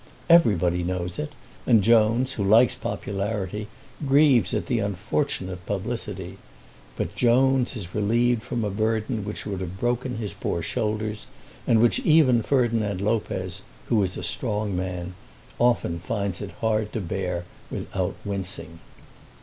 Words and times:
Everybody 0.31 0.83
knows 0.83 1.19
it, 1.19 1.31
and 1.67 1.83
Jones, 1.83 2.31
who 2.33 2.43
likes 2.43 2.73
popularity, 2.73 3.67
grieves 4.03 4.51
at 4.51 4.65
the 4.65 4.79
unfortunate 4.79 5.63
publicity. 5.67 6.39
But 6.97 7.13
Jones 7.15 7.75
is 7.75 7.93
relieved 7.93 8.41
from 8.41 8.63
a 8.63 8.71
burden 8.71 9.23
which 9.23 9.45
would 9.45 9.61
have 9.61 9.79
broken 9.79 10.17
his 10.17 10.33
poor 10.33 10.63
shoulders, 10.63 11.27
and 11.67 11.79
which 11.79 11.99
even 11.99 12.41
Ferdinand 12.41 12.99
Lopez, 12.99 13.61
who 13.89 14.01
is 14.01 14.17
a 14.17 14.23
strong 14.23 14.75
man, 14.75 15.13
often 15.59 15.99
finds 15.99 16.41
it 16.41 16.49
hard 16.61 16.91
to 16.93 16.99
bear 16.99 17.45
without 17.69 18.15
wincing. 18.25 18.79